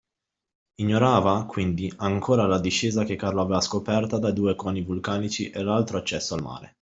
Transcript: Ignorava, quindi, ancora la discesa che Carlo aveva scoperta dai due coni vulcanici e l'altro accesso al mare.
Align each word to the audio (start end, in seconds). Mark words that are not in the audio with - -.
Ignorava, 0.77 1.45
quindi, 1.45 1.93
ancora 1.97 2.47
la 2.47 2.59
discesa 2.59 3.03
che 3.03 3.15
Carlo 3.15 3.41
aveva 3.41 3.61
scoperta 3.61 4.17
dai 4.17 4.33
due 4.33 4.55
coni 4.55 4.81
vulcanici 4.81 5.51
e 5.51 5.61
l'altro 5.61 5.99
accesso 5.99 6.33
al 6.33 6.41
mare. 6.41 6.69